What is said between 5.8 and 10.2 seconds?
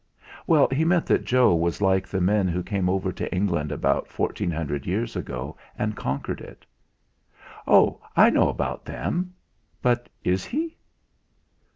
conquered it." "Oh! I know about them; but